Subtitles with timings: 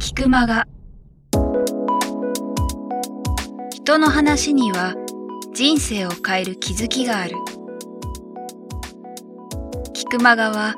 [0.00, 0.66] 聞く間が
[3.70, 4.96] 人の話には
[5.52, 7.36] 人生を変える気づきがある。
[9.94, 10.74] 聞く間がは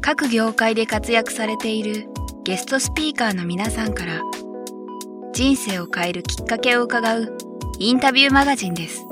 [0.00, 2.08] 各業界で活躍されている
[2.44, 4.20] ゲストスピーカーの皆さんから
[5.32, 7.36] 人生を変えるきっかけを伺う
[7.80, 9.04] インタビューマガジンです。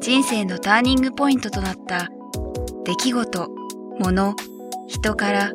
[0.00, 2.08] 人生のターニングポイントとなった
[2.84, 3.48] 出来事、
[3.98, 4.34] 物、
[4.86, 5.52] 人から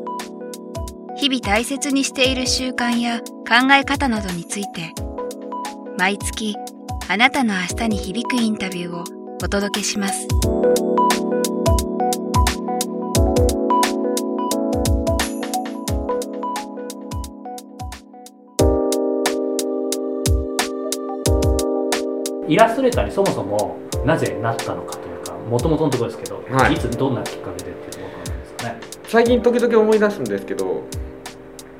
[1.17, 4.93] 日々大切にしている習慣や考え方などについて
[5.97, 6.55] 毎月
[7.07, 9.03] あなたの明日に響くインタビューを
[9.43, 10.27] お届けします。
[22.47, 25.14] イラストレーターにそもそもなぜなったのかという
[25.49, 26.73] もともとのところですけど、はい。
[26.73, 28.79] い、つどんなきっかけでっていうところなんですかね。
[29.07, 30.83] 最近時々思い出すんですけど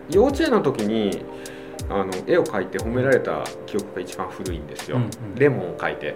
[0.09, 1.23] 幼稚園の時に
[1.89, 5.35] あの絵を描いて褒められた記憶が一番古いんですよ、うんうん。
[5.35, 6.15] レモンを描いて。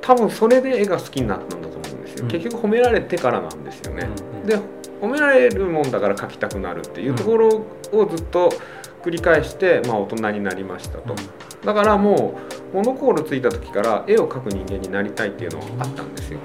[0.00, 2.30] 多分それで絵が好きになったんだと思うんですよ、うん。
[2.30, 4.46] 結局褒められてからなんですよね、うんうん。
[4.46, 4.58] で
[5.00, 7.48] 褒められるもんだから描きたくなるっていうところ
[7.92, 8.50] をずっと
[9.02, 11.14] 繰り返して、まあ、大人になりましたと、
[11.64, 12.38] だからも
[12.72, 16.38] うモノコールついた時から絵を描く人間になりたいっていうのはあったんですよ。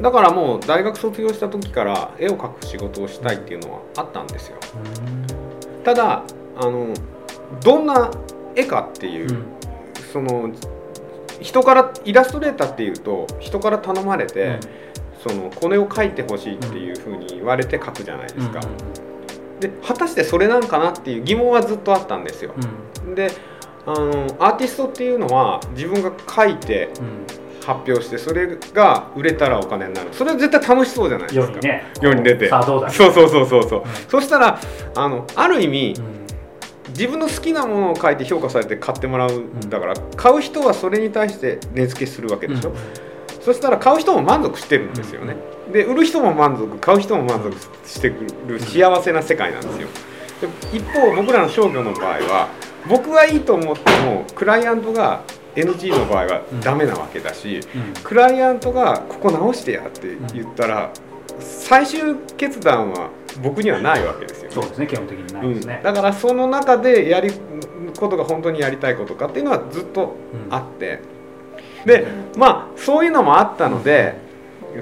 [0.00, 4.58] だからもう大学卒業した時から絵を描く仕事をしたいっていうのはあったんですよ。
[5.84, 6.22] ただ
[6.56, 6.94] あの
[7.62, 8.10] どんな
[8.54, 9.44] 絵かっていう、うん。
[10.12, 10.50] その
[11.40, 14.58] 人からイラストレーターっていうと人から頼まれて、
[15.26, 18.60] そのこれを描いてほしいっていうふうに言われて描くじゃないですか、
[19.60, 22.52] で果たしてそれなんかなっていう疑問はずっとあったんですよ。
[23.06, 23.14] うん。
[23.14, 23.30] で
[23.86, 27.26] あのアーティストっていうのは自分が描いてうん。
[27.66, 30.08] 発表してそれが売れたらお金になる。
[30.12, 31.52] それは絶対楽しそうじゃないですか。
[31.52, 31.92] 世にね。
[32.00, 32.48] 世に出て。
[32.48, 32.88] さあどうだ。
[32.88, 33.86] そうそうそうそうそう、うん。
[34.08, 34.58] そしたら
[34.94, 36.18] あのある意味うん。
[36.88, 42.72] 自分の好きなものを書いて評価されて買ってもらうんだから、買う人はそれに対して値付けするわけでしょ、
[43.40, 45.36] そしたら買う人も満足してるんですよね、
[45.72, 47.56] で売る人も満足買う人も満足
[47.88, 49.88] してくる幸せな世界なんですよ。
[50.40, 52.48] で一方僕らの商業の場合は
[52.88, 55.22] 僕がいいと思ってもクライアントが
[55.56, 57.94] NG の場合はダメなわけだし、うん。
[58.04, 60.90] クライアントが「ここ直してや」って言ったら、
[61.40, 63.10] 最終決断は
[63.42, 64.48] 僕にはないわけですよ。
[64.48, 65.76] ねそうですね基本的にないですね。
[65.78, 67.32] うん、だからその中でやる
[67.98, 71.00] ことが本当にやりたいことかっていうのはずっとうんあって、
[71.88, 72.06] で
[72.36, 74.14] まあそういうのもあったので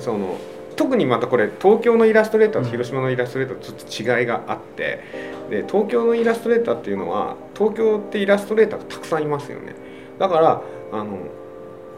[0.01, 0.37] その
[0.75, 5.01] 特にまたこれ東京のイラストレーターと広島のイラストレーターとちょっと違いがあって
[5.49, 9.75] で東京のイラストレーターっていうのは東京ってイラストレーターがたくさんいますよね。
[10.19, 10.63] だから
[10.93, 11.19] あの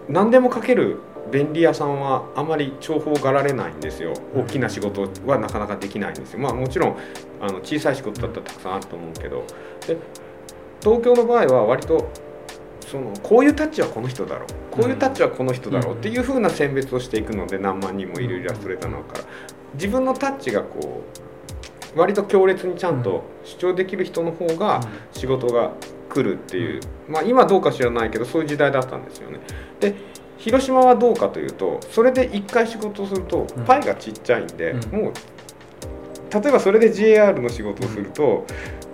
[0.08, 1.00] 何でも描ける
[1.32, 4.12] 便利屋さんはあまり重宝がられないんですよ。
[4.36, 6.38] 大きな仕事はなかなかできないんですよ。
[6.38, 6.96] まあもちろん
[7.40, 9.44] あの小さい仕事だったらたくさんあると思うけど。
[9.86, 9.96] で
[10.80, 12.08] 東京の場合は割と
[12.90, 14.48] そのこういうタッチはこの人だろう。
[14.70, 15.94] こういうタッチはこの人だろう。
[15.96, 19.24] っていう風な選別をしていくので何万人もいるイラストレーターなのから。
[19.74, 21.04] 自分のタッチがこ
[21.94, 24.80] う割と強烈にちゃんと主張できる人の方が
[25.12, 25.72] 仕事が
[26.08, 29.40] 来るっていう、まあ今どうか知らないけどそういう時代だったんですよね。
[29.80, 29.94] で
[30.38, 33.64] 広島はどうかというとそれで1回仕事をするとうん。
[33.64, 35.02] パイがちっちゃいんで、うん。
[35.02, 35.12] もう
[36.32, 38.44] 例えばそれで JR の仕事をすると、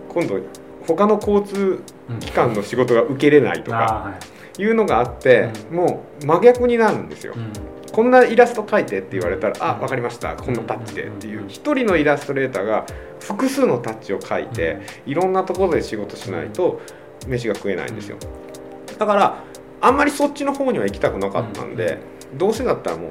[0.09, 0.39] 今度
[0.87, 4.15] 他の交通うん機関の仕事が受けれないとか
[4.59, 4.63] い。
[4.63, 5.77] いうのがあって、うん。
[5.77, 7.35] もう真逆になるんですよ。
[7.37, 7.53] うん。
[7.93, 10.35] こんなイラスト描いてって言われたら「あ分かりました。
[10.37, 11.43] こんなタッチで」っていう。
[11.43, 11.49] うん。
[11.49, 12.85] 一人のイラストレーターが
[13.21, 16.81] 複数のタッチを描いていろんなところで仕事しないと
[17.27, 18.17] 飯が食えないんですよ。
[18.99, 19.45] だから
[19.81, 21.99] あんまりそっちの方には行きたくなかったんで
[22.35, 23.11] どうせだったらもう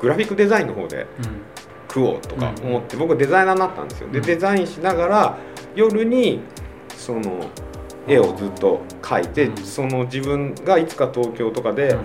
[0.00, 1.06] グラフィックデザインの方でうん。
[1.88, 4.08] 食おうとか思って僕デザイナーになったんですよ。
[4.10, 5.38] でデザインしながら
[5.74, 6.42] 夜に
[6.96, 7.50] その
[8.08, 9.56] 絵をずっと描いてうん。
[9.58, 11.96] その自分がいつか東京とかで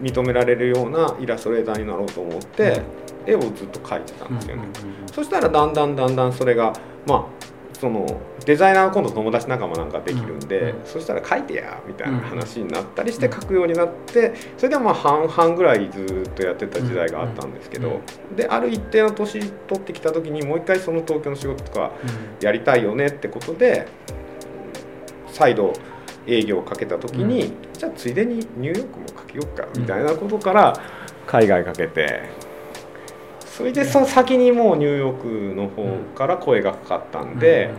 [0.00, 2.82] 認められるようなイラストレーターになろうと思って、
[3.26, 4.62] 絵をずっと描いてたんですよね、
[5.12, 6.72] そしたらだんだんだんだんそれが
[7.06, 7.24] まあ
[7.78, 8.06] その
[8.46, 10.86] デザイナーの今度友達仲間なんかできるんで、うんうん。
[10.86, 13.32] そしたら描いてやみたいな話になったりしてうん。
[13.32, 18.00] 描くようになってそれでまあ半々ぐらいずっとやってた時代があったんですけど、
[18.36, 21.92] である一定の年取ってきた時にもう一回その東京の仕事とか
[22.40, 23.88] やりたいよねってことで
[25.28, 25.72] 再度
[26.26, 30.80] 営業をかけた時に、じゃあついでにニューヨークもかけようかみたいなことから
[31.26, 32.28] 海外かけて
[33.46, 37.70] それでさ先にもうニューヨークの方から声がかかったんで、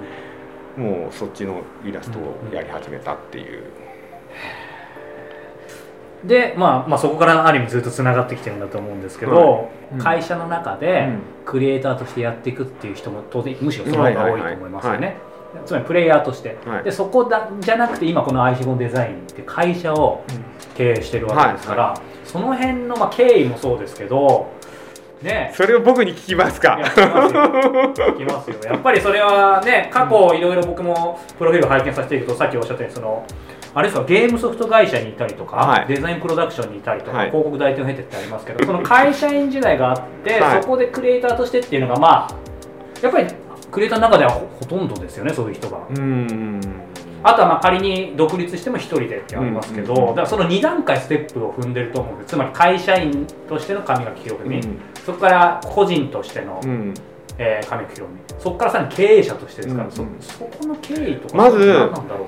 [0.77, 3.63] もうそっちのイラストをやり始めたっていう。
[6.25, 9.99] で、まあ、まあそこからある意味ずっとつながってきてるんだと思うんですけど、うん。
[9.99, 11.09] 会社の中で
[11.45, 15.17] クリエイターとしてやっていくっていう人も当然むしろその方が多いと思いますよはいはいね。
[15.65, 16.83] つまりプレイヤーとして、はい。
[16.83, 20.23] でそこだじゃなくて今この i4 デザインっていう会社を
[20.75, 24.47] 経営してるわけですから、はその辺のまあ経緯もそうですけど
[25.25, 25.51] ね。
[25.55, 26.79] それを僕に聞きますか？
[26.79, 28.57] 聞きますよ。
[28.63, 33.25] やっぱりそれはね過去いろいろ僕もプロフィール拝見させているとさっきおっしゃったようにその
[33.73, 35.87] あれですかゲームソフト会社にいたりとか、はい。
[35.87, 37.27] デザインプロダクションにいたりとか、はい。
[37.27, 40.61] 広告代理店を経てってありますけどその会社員時代があって、はい。
[40.61, 42.35] そこでクリエイターとしてっていうのがまあ
[43.01, 43.27] やっぱり
[43.71, 45.85] クリエイターの中ではほほとんどですよねそういう人が。
[45.89, 46.61] うん。
[47.21, 49.99] あとはまあ仮に独立しても一人でってありますけど、うん。
[49.99, 52.29] うんうんだからその2段階ステップを踏んでると思うんです。
[52.29, 54.61] つまり会社員としての神垣宏文、
[55.05, 56.93] そこから個人としての、うん。
[57.37, 59.81] えー、神木宏美そこからさらに経営者としてですか？
[59.81, 59.91] ら、うん。
[59.91, 62.27] そそこの経緯とかまず何なんだろう？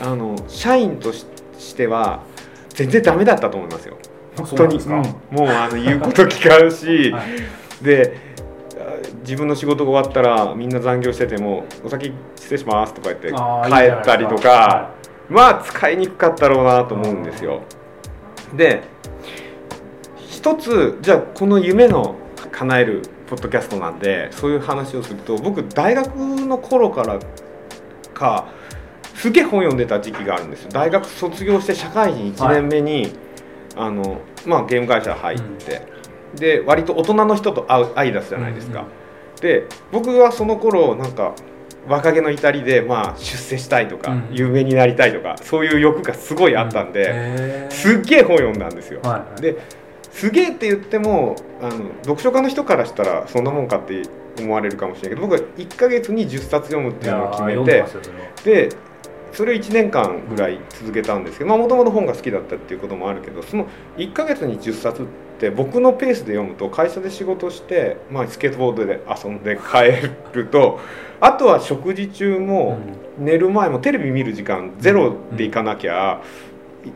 [0.00, 1.24] あの社員とし
[1.58, 2.22] しては
[2.70, 3.96] 全然ダメだったと思いますよ。
[4.36, 4.80] 本当に。
[4.80, 7.84] そうなんもうあの言うこと聞かんし、 はい。
[7.84, 8.16] で
[8.76, 14.90] あ自分の仕事が終わったらみんな残業してても「お先失礼します」とか言って帰ったりとか
[15.28, 17.60] まあ使いにくかったろうなと思うんですよ。
[18.56, 18.82] で
[20.40, 22.14] 一つじゃあこの夢の
[22.50, 27.20] 叶えるポッドキャストなんでそういう話をすると僕大学の頃から
[28.14, 28.48] か
[29.14, 30.70] すげえ本読んでた時期があるんですよ。
[30.70, 33.12] 大学卒業して社会人1年目に、
[33.76, 35.82] あのまあ、ゲーム会社入って、
[36.34, 38.86] で割と大人の人と会う会い出すじゃないですか、うん
[39.42, 41.34] で僕はその頃なんか
[41.88, 47.74] 若気の至りで、まあ、出世したいとか、うん有名になりたいとかそういう欲がすごいあったんで、へー。
[47.74, 49.00] すっげえ本読んだんですよ。
[49.02, 49.40] はいはい。
[49.42, 49.58] で
[50.10, 54.02] すげえって言ってもあの読書家の人からしたらそんなもんかって
[54.40, 57.84] 思われるかもしれないけど僕は1ヶ月に10冊読むっていうのを決めて
[58.44, 58.76] で
[59.32, 63.66] それを1年間ぐらい続けたんですけどもともと本が好きだったっていうこともあるけどその
[63.96, 65.06] 1ヶ月に10冊っ
[65.38, 70.80] て僕のペースで読むと会社で仕事して、まあ、スケートボードで遊んで帰ると
[71.20, 72.78] あとは食事中も
[73.18, 76.20] 寝る前もテレビ見る時間ゼロでいかなきゃ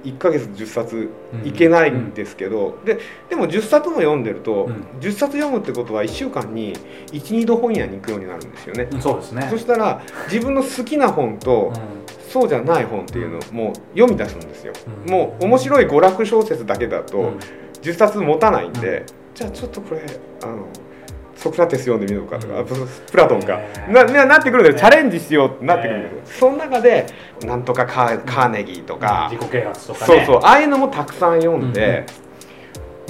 [0.05, 1.11] 1ヶ月10冊
[1.45, 2.99] いけないんですけど、で
[3.29, 4.75] でも10冊も読んでると、うん。
[5.01, 6.75] 10冊読むってことは1週間に
[7.13, 8.89] 12度本屋に行くようになるんですよね。
[8.91, 9.47] うんそうですね。
[9.51, 11.73] そしたら自分の好きな本と
[12.29, 14.73] そうじゃない本っていうのをもう読み出すんですよ。
[15.07, 15.11] うん。
[15.11, 17.39] もう面白い娯楽小説だけだとうん。
[17.83, 19.07] 10冊持たないんで、うん。
[19.35, 20.03] じゃあちょっとこれ
[20.43, 20.67] あの
[21.37, 22.61] ソクラテス読んでみようかとか、うん。
[22.61, 22.75] あプ
[23.11, 23.61] プラトンか。
[23.89, 26.51] なななってくるんですねチャレンジしようってなってくるんですよ。
[26.51, 27.07] その中で
[27.43, 30.07] なんとかカーカーネギーとか、自己啓発とかね。
[30.07, 30.41] そうそう。
[30.43, 32.07] ああいうのもたくさん読んで、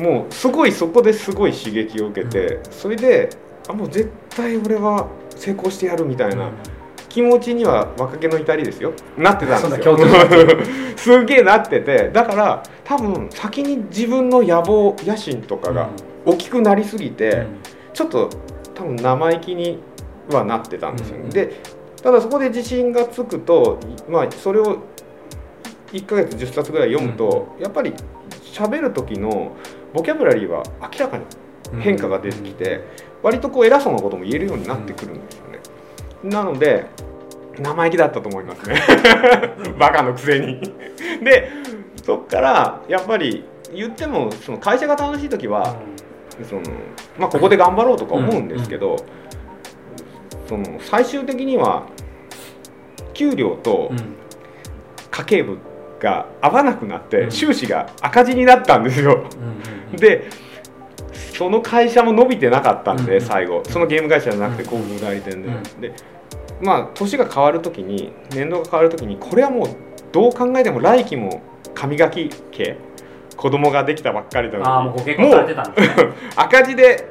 [0.00, 3.30] もうすごいそこですごい刺激を受けて、それで
[3.68, 6.50] あもう絶対俺は成功してやるみたいな
[7.08, 8.92] 気持ちには若気の至りですよ。
[9.16, 9.96] なってたんですよ。
[10.96, 12.10] すげえなってて。
[12.12, 15.88] だから多分先に自分の野望野心とかが
[16.24, 18.28] 大きくなりすぎて、うんちょっと
[18.74, 19.78] 多分生意気に
[20.30, 23.80] はなってたんですよね、うんでただそこで自信がつくと
[24.10, 24.82] まあそれを
[25.90, 27.94] 1ヶ月10冊ぐらい読むと、やっぱり
[28.42, 29.56] 喋る時の
[29.94, 31.24] ボキャブラリーは明らかに
[31.80, 32.82] 変化が出てきて、
[33.22, 35.60] 割とこう偉そうなことも言えるようになってくるんですよね、
[36.24, 36.86] なので
[37.58, 38.82] 生意気だったと思いますね。
[39.78, 40.60] バカのくせに。
[41.22, 41.48] で
[42.04, 43.44] そっからやっぱり
[43.74, 45.76] 言ってもその会社が楽しい時は、
[46.42, 46.62] その
[47.18, 48.96] まあ、ここで頑張ろうとか思うんですけど、
[50.48, 51.86] その最終的には
[53.12, 54.16] 給料とうん。
[55.10, 55.56] 家計簿
[56.00, 57.30] が合わなくなって、うん。
[57.30, 59.28] 収支が赤字になったんですよ。
[59.96, 60.28] で
[61.32, 63.62] その会社も伸びてなかったんで、うん最後。
[63.64, 64.68] そのゲーム会社じゃなくてうん。
[64.68, 65.80] 広告代理店で、うん。
[65.80, 65.94] で
[66.60, 69.68] まあ年が変わる時に年度が変わる時にこれはもう
[70.10, 71.42] どう考えても来期も
[71.74, 72.76] 神垣家
[73.44, 76.12] 子供ができたばっかりなもうご結婚されてたんですね。
[76.34, 77.06] 赤字で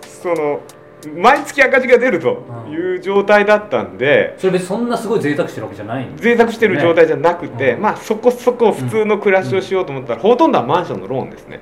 [0.00, 0.60] その
[1.16, 7.82] 毎月赤字が出るという状態だったんで、それ別にそんなすごい贅沢してるわけじゃないんで贅沢してる状態じゃなくて、うん。
[7.82, 11.58] まあそこそこ普通の暮らしをしようと思ったら、ほとんどはマンションのローンですね。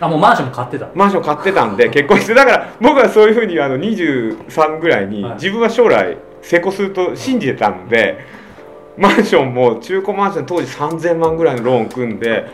[0.00, 0.88] あもうマンションも買ってた。
[0.96, 5.34] マンション買ってたんで結婚してだから僕はそういうふうにあの23ぐらいにはい。
[5.34, 8.18] 自分は将来成功すると信じてたんで
[8.98, 12.50] マンションも中古マンション当時3000万ぐらいのローン組んで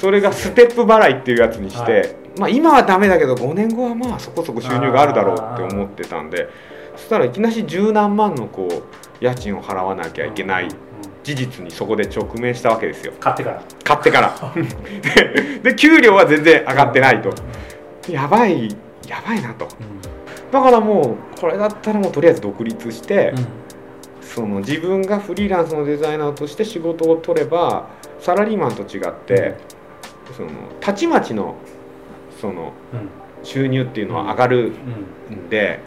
[0.00, 2.16] それがステップ払いっていうやつにして、はい。
[2.38, 6.48] まあ今はダメだけど5年後はまあそこそこ収入があるだろうって思ってたんで
[6.96, 10.70] そしたらいきなり十何万のこう家賃を払わなきゃいけないうん
[11.26, 13.12] 事実にそこで直面したわけですよ。
[13.18, 13.62] 買ってから。
[13.82, 14.52] 買ってから。
[15.64, 17.30] でで給料は全然上がってないと。
[18.08, 18.68] やばい
[19.08, 19.66] やばいなと。
[20.52, 23.46] だからもうこれだったらもうとりあえず独立して、うん。
[24.20, 27.88] その自分がフリーランスのデザイナーとして仕事を取れば
[28.20, 29.56] サラリーマンと違って
[30.32, 31.56] そのたちまちの
[32.40, 33.08] そのうん。
[33.42, 34.72] 収入っていうのは上がる
[35.30, 35.36] うん。
[35.36, 35.80] んで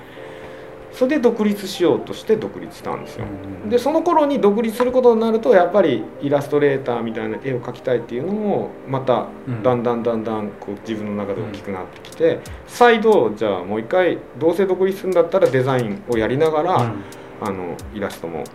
[0.91, 3.25] それで独立しようとして独立したんですよ。
[3.63, 9.61] うんでその頃に独立することになるとやっぱりイラストレーターみたいな絵を描きたいっていうのもまたうん。
[9.61, 17.03] だんだんだんだんこう自分の中で大きくなってきて再度じゃあもう一回どうせ独立するんだったらデザインをやりながら、うん。
[17.41, 18.45] あのイラストもうん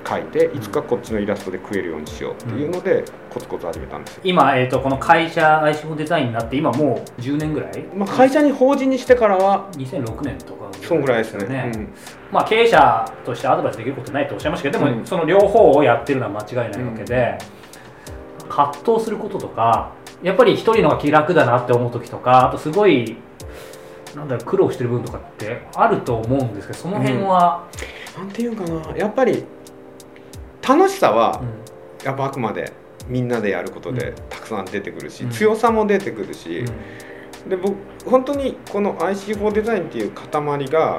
[0.00, 4.22] 描いていつかこっちのイラストで食えるようにしようっていうのでコツコツ始めたんですよ。
[4.24, 7.82] 今、えー、とこの会社 IC4 デザインになって今もう10年ぐらい？
[7.94, 11.72] まあ、会社に法人にしてからは2006年とかそんぐらいですね。
[11.74, 11.88] うん。
[12.32, 15.06] まあ、経営者としてアドバイスできることないとおっしゃいましたけどでも、うん。
[15.06, 17.38] その両方をやってるのは間違いないわけで、
[18.48, 19.92] 葛藤することとか
[20.22, 23.16] やっぱり一人のが気楽だなって思う時とかあとすごい
[24.14, 27.68] なんだろう苦労してる部分とかってあると思うんですけどその辺は、
[28.18, 28.96] なんていうかな。
[28.96, 29.44] やっぱり
[30.78, 32.06] 楽しさはうん。
[32.06, 32.72] やっぱあくまで
[33.08, 34.14] みんなでやることでうん。
[34.28, 35.30] たくさん出てくるし、うん。
[35.30, 36.64] 強さも出てくるし、
[37.44, 37.48] うん。
[37.50, 37.74] で僕
[38.08, 40.98] 本当にこの IC4 デザインっていう塊が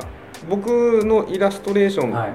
[0.49, 2.31] 僕のイラストレーションはい。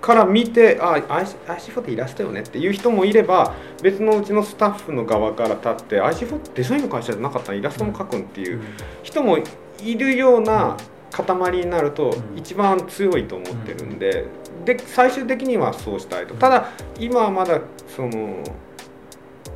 [0.00, 8.60] から見て、あ IC- IC4 ってイラストよねっていう人もいれば別のうちのスタッフの側から立って IC4 ってデザインの会社じゃなかったらイラストも描くんっていう
[9.04, 9.38] 人も
[9.80, 10.76] いるような
[11.12, 12.38] 塊になるとうん。
[12.38, 14.26] 一番強いと思ってるんで,、
[14.64, 16.34] で最終的にはそうしたいと。
[16.34, 18.42] ただ今はまだその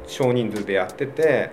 [0.06, 1.50] 少人数でやってて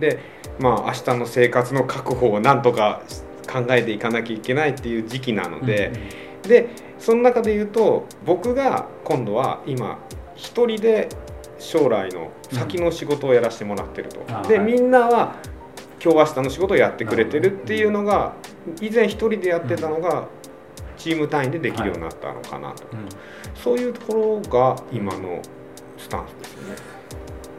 [0.00, 0.18] で
[0.58, 3.02] まあ明日の生活の確保をなんとか
[3.46, 5.92] 考えていかなきゃいけないっていう時期なので、
[6.42, 9.98] でその中で言うと僕が今度は今
[10.34, 11.08] 一人で
[11.58, 15.36] 将来の先の仕事をやらせてもらってると、で、みんなは
[16.04, 18.34] 今日明日の仕事をやってくれてるっていうのが
[18.82, 20.28] 以前一人でやってたのが
[20.98, 22.98] チーム単位でできるようになったのかなと、うん。
[23.00, 23.08] うん
[23.54, 25.40] そういうところが今の
[25.96, 26.76] スタンスですよね。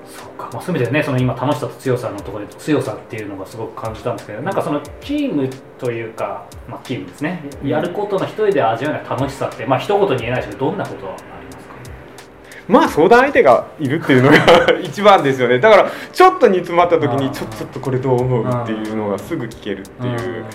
[0.06, 5.50] そうか、まあ、全てねその今楽しさと強さのところで強さっていうのがすごく感じたんですけどなんかそのチーム
[5.80, 7.44] というか、まあ、チームですね。
[7.64, 7.70] うん。
[7.70, 11.35] やることの一人で味わえない楽しさって、まあ一言に言えないですけどどんなこと
[12.68, 14.38] まあ相談相手がいるっていうのが
[14.82, 15.60] 一番ですよね。
[15.60, 20.46] だからちょっと煮詰まった時にちょちょっとこれどう思うっていうのがすぐ聞けるっていう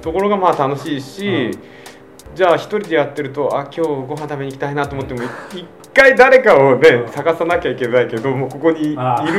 [0.00, 1.58] ところがまあ楽しいし、うん。
[2.36, 7.08] じゃあ一人でやってるとあ今日ご飯食べに行きたいなと思ってもい一回誰かをねうん。
[7.08, 8.94] 探さなきゃいけないけどもうここにいる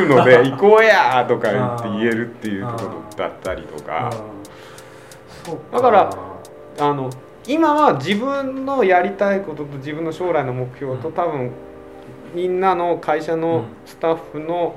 [0.08, 4.12] ので行こうやとか言って言えるっていうところだったりとか。
[5.72, 6.10] だから
[6.80, 7.10] あの
[7.48, 11.14] 今は自分のやりたいことと自分の将来の目標とうん。
[11.14, 11.52] 多分
[12.34, 13.42] みんなの会社うん。
[13.42, 14.76] のスタッフの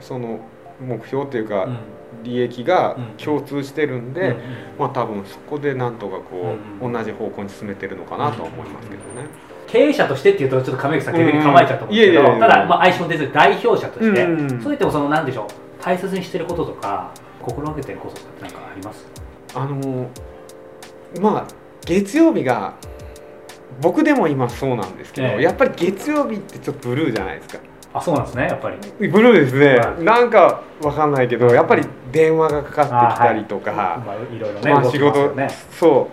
[0.00, 0.40] その
[0.80, 1.78] 目標というかうん。
[2.24, 3.04] 利益がうん。
[3.16, 4.36] 共通してるんで、うん。
[4.78, 6.92] まあ多分そこでなんとかこう、うん。
[6.92, 9.28] 同じ方向に進めてるのかなとは思いますけどね。
[9.66, 14.48] 経営者としてっていうとちょっと亀口さん逆に構えちゃうと思うんですけど、ただ、まあ、アイシモンデザイン代表者として、うん。
[14.48, 19.06] そう言ってもその何でしょう大切にしてることとか心がけてることとかって何かあります？
[19.54, 20.08] あの
[21.20, 21.46] まあ
[21.84, 22.74] 月曜日が
[23.80, 25.42] 僕でも今そうなんですけど、ええ。
[25.42, 27.58] やっぱり月曜日ってちょっとブルーじゃないですか。
[27.94, 29.08] あそうなんですねやっぱり。
[29.08, 30.04] ブルーですね、はい。
[30.04, 33.72] なんかわかんないけどやっぱり電話がかかってきたりとか、
[34.06, 35.48] まあ、いろいろね、まあ仕事、ね
[35.78, 36.10] そ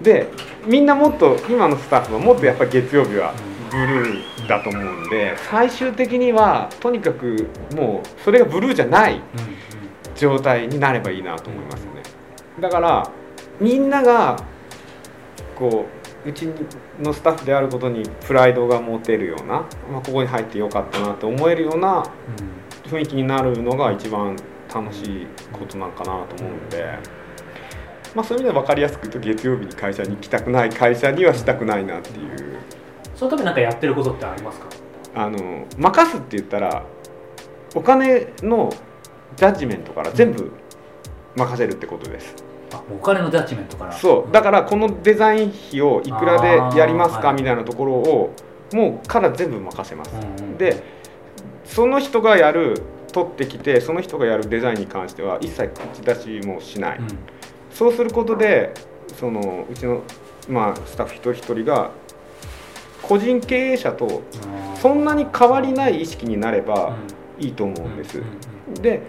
[0.00, 0.04] う。
[0.04, 0.28] で
[0.66, 3.34] みんなもっと今のスタッフはもっとやっぱり月曜日は
[3.70, 9.22] ブルーだと思うんで最終的にはとにかくもうそれがブルーじゃないうん
[10.16, 12.02] 状態になればいいなと思いますよね。
[12.60, 13.10] だから
[13.58, 14.36] みんなが
[15.56, 16.48] こううち
[17.00, 22.04] のスタッフであることにプライドが持てるような、まあ、ここに入ってよかったなと思えるような
[22.84, 24.36] 雰囲気になるのが一番
[24.72, 26.98] 楽しいことなんかなと思うんで、
[28.14, 32.58] まあ、そういう意味では分かりやすく言うと月曜日に会社に行きたくない会社にはしたくないなっていう。
[33.16, 34.66] そのために何かやってることってありますか？
[35.14, 36.84] あの任すって言ったら
[37.74, 38.70] お金の
[39.36, 40.52] ジャッジメントから全部
[41.36, 42.34] 任せるってことです。
[42.92, 43.92] お金のジャッジメントから。
[43.92, 44.32] そう。
[44.32, 48.34] だからこのデザイン費をいくらでやりますかみたいなところを
[48.72, 50.12] もうから全部任せます。
[50.14, 51.00] うんうんで
[51.64, 52.82] その人がやる
[53.12, 57.06] 取ってきてその人がやるデザインに関しては一切口出しもしない、うん。
[57.72, 58.74] そうすることで
[59.18, 60.02] そのうちの、
[60.48, 61.92] まあ、スタッフ一人一人が
[63.02, 64.22] 個人経営者と
[64.80, 66.96] そんなに変わりない意識になれば
[67.38, 68.20] いいと思うんです、
[68.82, 69.02] で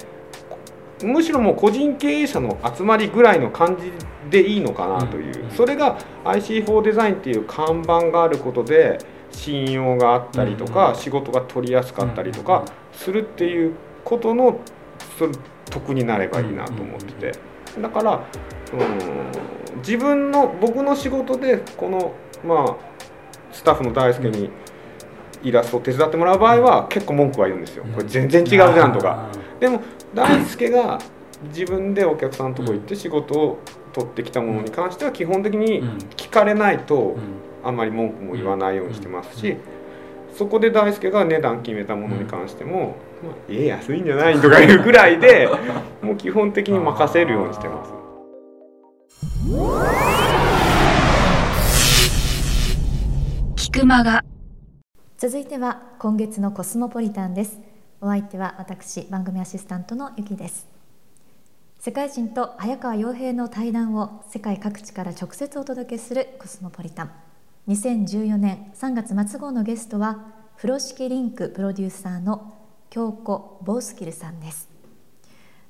[1.04, 3.92] むしろもう個人経営者の集まりぐらいの感じ
[4.30, 5.52] でいいのかなという、うん。
[5.52, 9.00] それが IC4 デザインっていう看板があることで
[9.32, 14.60] 信用があったりとか、うん仕事が取りやすかったりとかするっていうことの
[15.70, 17.40] 得になればいいなと思ってて、
[17.80, 18.24] だから
[18.70, 18.84] その
[19.78, 22.14] 自分の僕の仕事でこの
[22.46, 22.92] まあ
[23.52, 24.50] スタッフの大輔に
[25.44, 27.86] イラストを手伝ってもらう場合は結構文句は言うんですよ。
[27.86, 29.30] これ全然違うじゃんとか。
[29.62, 29.82] でも
[30.16, 31.00] 大輔が
[31.54, 33.60] 自分でお客さんのとこ行って仕事を
[33.94, 35.84] 取ってきたものに関しては基本的に
[36.18, 37.16] 聞かれないと
[37.64, 39.56] あんまり文句も言わないようにしてますし
[40.34, 45.48] そこで大輔が値段決めたものに関しても「まあ、ええ安いんじゃない?」とかいうぐらいで
[46.02, 47.94] もう基本的に任せるようにしてます。
[53.56, 54.24] 聞く間が。
[55.18, 57.60] 続いては今月のコスモポリタンです
[58.04, 60.68] お相手は私番組アシスタントのゆきです。
[61.80, 67.12] 世界人と早川洋平の対談を世界各地から直接お届けするコスモポリタン。
[67.68, 70.18] 2014年3月末号のゲストは
[70.58, 72.56] 風呂敷リンクプロデューサーの
[72.90, 74.68] 京子ボースキルさんです。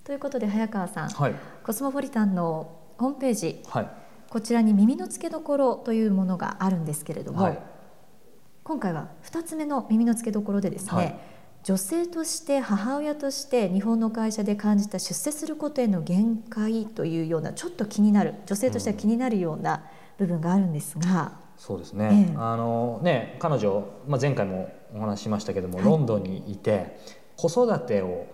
[0.06, 1.36] ということで早川さん、はい、
[1.66, 3.90] コスモポリタンのホームページ、はい、
[4.30, 7.60] こちらに耳の付けどころというものがあるんですけれども、はい、
[8.64, 11.20] 今回は2つ目の耳の付けどころでですね、はい、
[11.64, 19.84] 女性として母親として日本の会社で感じた出世することへの限界というようなちょっと気になる女性としては気になるような
[20.18, 21.22] 部分があるんですが。
[21.24, 27.00] うん、そうですね、ええ、あのね彼女、まあ、前回もお話ししましたけども、はい、ロンドンにいて
[27.38, 28.28] 子育てを、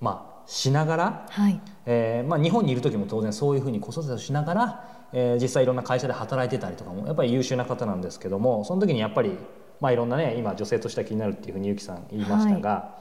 [0.00, 1.60] まあ、しながら、はい。
[1.86, 9.38] えーまあ、日本にいる時も当然そういうふうに子育てをしながらえー、実際いろんな会社で働いてたりとかもやっぱり優秀な方なんですけどもその時にやっぱり、
[9.80, 12.96] まあ、いろんなね今女性としては気になるっていうふうにゆきさん言いましたが、は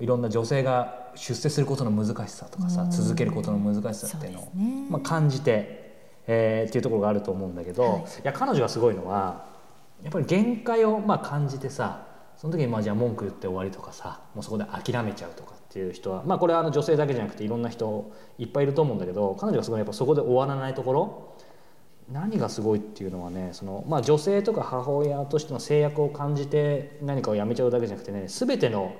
[0.00, 9.46] い、いろんな女性が出世することの難しさとかさ続けることの難しさっていうのを、ね、まあ、感じて、えー、っていうところがあると思うんだけど、はい、いや彼女がすごいのは
[10.02, 21.36] やっぱり限界をまあ感じてさその時にまあじゃあ文句言って終わりとかさもうそこで諦めちゃうとかっていう人はまあこれはあの女性だけじゃなくていろんな人いっぱいいると思うんだけど彼女はすごいやっぱそこで終わらないところ
[22.12, 28.96] 何がすごいっていうのはねその、まあ、女性とか母親としての制約を感じて何かをやめちゃうだけじゃなくてね全ての、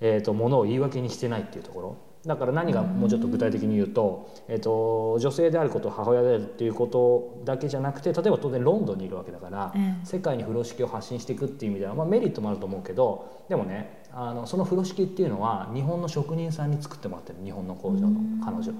[0.00, 1.96] えーと、ものを言い訳にしてないっていうところ。
[2.26, 9.72] だから何がもうちょっと具体的に言うと,、えーと、女性であること母親であるっていうことだけじゃなくて例えば当然ロンドンにいるわけだから、
[10.04, 18.72] 世界に風呂敷を発信していくっていう意味では、まあ、メリットもあると思うけどでもねあのその風呂敷っていうのは日本の職人さんに作ってもらってる日本の工場の彼女。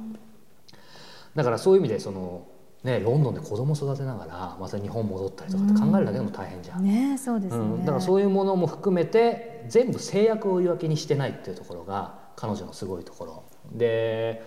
[1.35, 2.43] だからそういう意味でその
[2.89, 13.45] ね、ロンドンで子供育てながらまた日本戻ったりとかって考えるだけでも大変じゃん、ねそうですね、うん、だからそういうものも含めて全部制約を言い訳にしてないっていうところが彼女のすごいところ。
[13.73, 14.43] で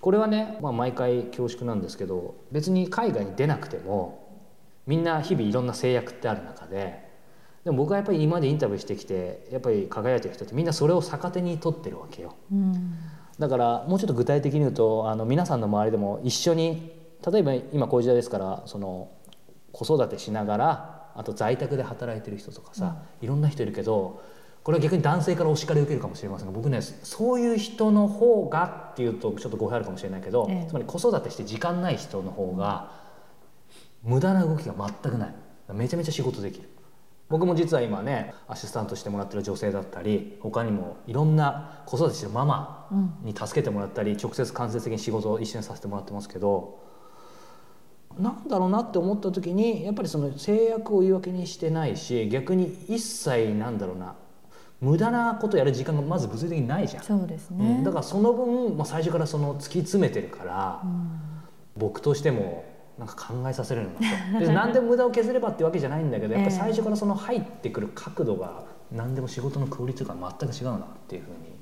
[0.00, 4.40] これはね、まあ、毎回恐縮なんですけど別に海外に出なくても
[4.86, 7.10] みんな日々いろんな制約ってある中で
[7.64, 12.94] でも僕はやっぱり今までインタビューしてきてやっぱり輝いてる人ってみんなそれを逆手に取ってるわけよ、うん、
[13.38, 16.99] だからもうちょっと具体的に言うとあの皆さんの周りでも一緒に
[17.30, 19.10] 例えば今こういう時代ですからその
[19.72, 24.22] 子育てしながらあと在宅で働いてる人とかさ、うん、いろんな人いるけど
[24.62, 32.92] これは逆に男性からお叱りを受けるかもしれませんが僕ねそういう人の方がっていうとちょっと語弊あるかもしれないけど、ええ、つまり子育てして時間ない人の方が
[34.02, 35.34] 無駄な動きが全くない。
[35.72, 36.68] めちゃめちゃ仕事できる。
[37.28, 42.88] 僕も実は今ねアシスタントしてもらってる女性だったり他にもいろんな子育てしてるママ
[43.22, 46.89] に助けてもらったり、うん、直接間接的に仕事を一緒にさせてもらってますけど
[48.18, 54.14] なんだろうなって思った時にやっぱりその制約を言い訳にしてないし逆に一切なんだろうな
[54.80, 57.02] 無駄なことやる時間がまず物理的にないじゃん。
[57.02, 61.20] そうですね、うん、だからその分、まあ、最初からその突き詰めてるから、うん、
[61.76, 62.64] 僕としても
[62.98, 71.60] なんか考えさせるのなと何 でも無駄を削ればってわけじゃないんだけどやっぱり最初からその入ってくる角度が何でも仕事のクオリティが全く違うなっていうふうに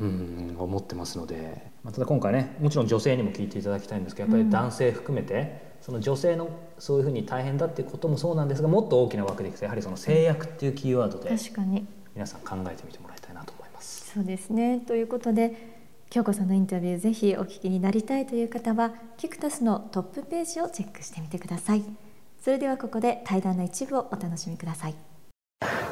[0.00, 14.12] うん思ってますので、まあ、ただ今回ねもちろん女性にも聞いていただきたいんですけどやっぱり男性含めて、その女性のそういうふうに大変だっていうこともそうなんですがもっと大きな枠でいくとやはりその制約っていうキーワードで確かに皆さん考えてみてもらいたいなと思います。
[14.14, 21.82] そうですねということで京子さんのインタビューぜひお聞きになりたいという方はキクタスのトップページをチェックしてみてください。
[22.40, 25.11] それではここで対談の一部をお楽しみください。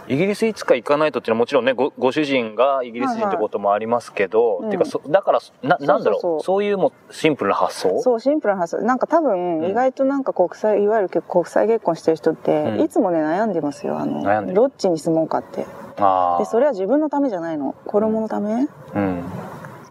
[0.09, 8.01] イギリスいつか行かないとっていうのはもちろんねごご主人がイギリス人ってこともありますけど、はいはい、っていうかそだからななんだろうそういうもシンプルな発想？
[8.03, 8.83] そうシンプルな発想。
[8.85, 13.99] なんか多分、意外となんか国際いわゆる国際結婚してる人って、うん、いつもね悩んでますよ。
[13.99, 15.59] あの悩んでどっちに住もうかって。
[15.59, 15.67] で
[16.47, 17.75] それは自分のためじゃないの。
[17.85, 19.23] 子供のため、うん。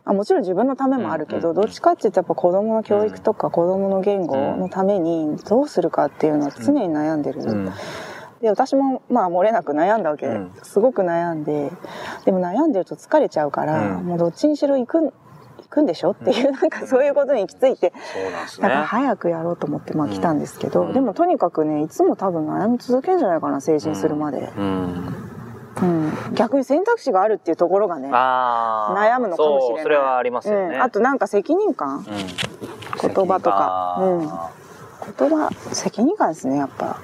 [0.06, 7.42] あもちろん自分のためもあるけど、どっちかっていうとやっぱ子供の教育とか子供の言語のためにどうするかっていうのは常に悩んでる。
[7.42, 7.72] うん
[8.42, 10.28] で私もまあ漏れなく悩んだわけ。
[10.28, 11.72] で、うん、すごく悩んで。
[12.26, 15.12] でも悩んでると疲れちゃうから、うん、もうどっちにしろ行く行
[15.70, 17.94] くんでしょっていう、なんかそういうことに行き着いて、
[18.60, 24.52] だから早くやろうと思ってまあ来たんですけど、でもとにかくねいつも多分悩み続けるんじゃないかな成人するまで。
[25.82, 29.84] うん、逆に選択肢があるっていうところがね悩むのかもしれない。
[29.84, 32.06] それはありますよね、うん、あとなんか責任感、
[33.02, 37.00] 言葉とか、うん、言葉責任感ですねやっぱ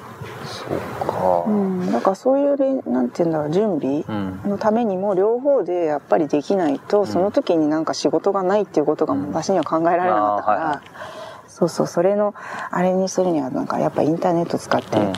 [0.45, 4.03] そうか、うん、だからそういうなんて言うんだろう準備
[4.47, 12.33] のためにも両方でやっぱりできないと、その時になんか仕事がないっていうことが私には考えられなかったから、はい、そうそうそれの
[12.71, 15.13] あれにするにはなんかやっぱインターネット使って、うんうん。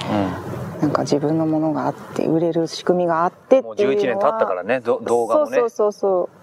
[0.82, 5.58] なんか自分のものがあって売れる仕組みがあってっていうのはもう11年経ったからね動画もね。
[5.58, 6.38] そうそうそう。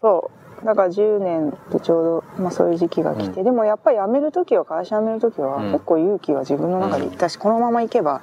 [0.00, 8.22] そうだから10年でちょうど、まあ、そういう時期が来て、うん、でもやっぱり辞める時は会社辞める時は結構勇気は自分の中でいったし、うん、このままいけば、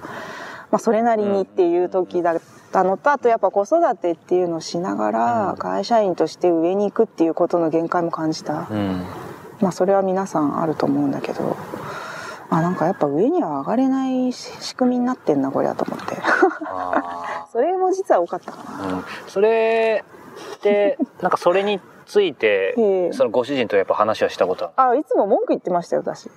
[0.72, 9.04] まあ、それなりにっていう時だったのとあとやっぱ子育てっていうのをしながら会社員として上に行くっていうことの限界も感じた、うん、
[9.62, 11.56] まあそれは皆さんあると思うんだけど。
[12.48, 16.16] あなんかやっぱ上には上がれない仕組みになってんなこれはと思って。
[17.52, 20.04] それも実は多かったかな、うん、それ
[20.56, 26.30] ってなんかそれについて、そのご主人とやっぱ話はしたことああいつも文句言ってましたよ私。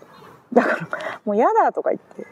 [0.53, 2.27] だからもう嫌だとか言って。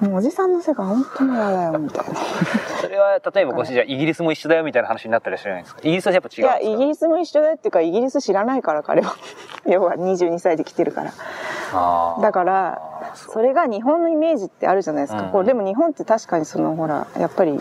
[0.00, 2.14] もうおじさんの世界本当に嫌だよみたいな。
[2.80, 5.80] それは例えばご主人はイギリスも一緒だよみたいな話になったりしないんですか。
[5.82, 6.42] イギリスはやっぱ違う。
[6.42, 9.16] いやイギリスも一緒だよっていうかイギリス知らないから彼は。
[9.66, 11.12] 要は22歳で来てるから。
[12.22, 12.80] だから
[13.14, 17.58] それが日本のイメージってあるじゃないですか、うん、こうでも日本って確かにそのほらやっぱりね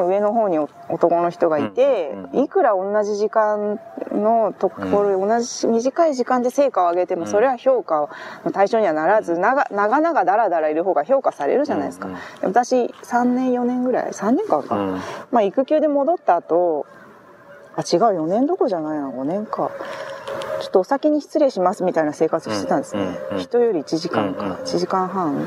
[0.00, 3.78] 上の方に男の人がいて、うん、いくら同じ時間
[4.12, 8.08] のところ、うん、同じ短い時間で成果を上げてもそれは評価
[8.44, 12.08] の対象にはならず長長々だらだらいる方が評価されるじゃないですか、
[12.42, 16.86] 私3年4年ぐらい3年間か、まあ育休で戻った後
[17.76, 19.70] あ違う4年どころじゃないな5年か
[20.64, 25.44] ちょっとお先に失礼しますみたいな生活してたんですね、人より1時間か1時間半。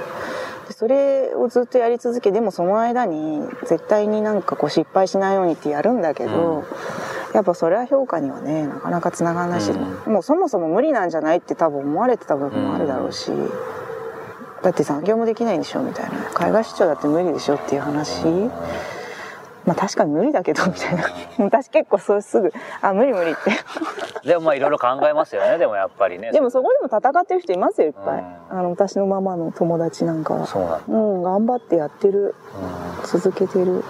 [0.68, 6.66] でそれをずっとやり続けでもその間に絶対になんかこう失敗しないようにってやるんだけど、
[7.34, 9.72] やっぱそれは評価にはねなかなかつながらないし、
[10.06, 13.32] もうそもそも無理なんじゃないって多分思われてた部分もあるだろうし、
[14.62, 16.30] だって残業もできないんでしょみたいな。
[16.36, 18.24] 海外出張だって無理でしょっていう話。
[19.68, 21.04] まあ確かに無理だけどみたいな。
[21.46, 22.52] 私結構そうすぐ
[22.82, 23.52] あ無理無理って。
[24.26, 28.20] でもまあいろいろ考えますよねでもやっぱりねでもそこでも戦ってる人いますよいっぱい、
[28.52, 30.48] うん、あの私のママの友達なんかは。
[30.48, 32.36] そうなんうん頑張ってやってる、
[33.02, 33.84] うん、続けてる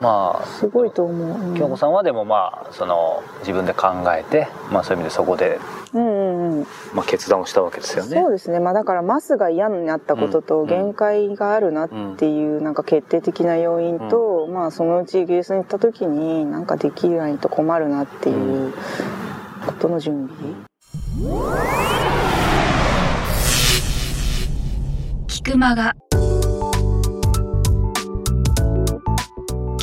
[0.00, 5.58] まあすごいと思う、うん、京子さんはでもまあその自分で考えて、まあ、そういう意味でそこで、
[5.94, 6.66] うんうんうん。
[6.94, 8.20] まあ、決断をしたわけですよね。
[8.20, 8.60] そうですね。
[8.60, 18.74] まあだからマスが嫌になったことと限界があるなっていうなんか決定的な要因と、うん、まあそのうちイギリスに行った時になんかできないと困るなっていう
[19.64, 20.54] ことの準備、
[25.26, 25.94] 菊間が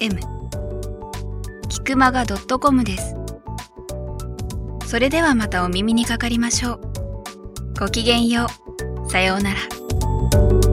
[0.00, 0.20] m
[1.68, 3.16] キクマガ .com です。
[4.86, 6.80] それではまたお耳にかかりましょう。
[7.78, 8.46] ごきげんよ
[9.06, 9.10] う。
[9.10, 10.67] さようなら。